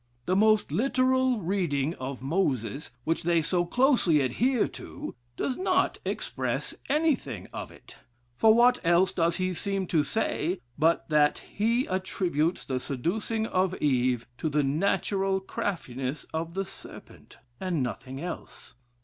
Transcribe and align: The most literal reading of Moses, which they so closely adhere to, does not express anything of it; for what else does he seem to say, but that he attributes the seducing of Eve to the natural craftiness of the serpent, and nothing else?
The 0.25 0.35
most 0.35 0.71
literal 0.71 1.41
reading 1.41 1.93
of 1.93 2.23
Moses, 2.23 2.89
which 3.03 3.21
they 3.21 3.39
so 3.43 3.63
closely 3.65 4.21
adhere 4.21 4.67
to, 4.69 5.13
does 5.37 5.57
not 5.57 5.99
express 6.03 6.73
anything 6.89 7.47
of 7.53 7.69
it; 7.69 7.97
for 8.35 8.51
what 8.51 8.79
else 8.83 9.11
does 9.11 9.35
he 9.35 9.53
seem 9.53 9.85
to 9.85 10.01
say, 10.03 10.59
but 10.75 11.07
that 11.09 11.37
he 11.53 11.85
attributes 11.85 12.65
the 12.65 12.79
seducing 12.79 13.45
of 13.45 13.75
Eve 13.75 14.25
to 14.39 14.49
the 14.49 14.63
natural 14.63 15.39
craftiness 15.39 16.23
of 16.33 16.55
the 16.55 16.65
serpent, 16.65 17.37
and 17.59 17.83
nothing 17.83 18.19
else? 18.19 18.73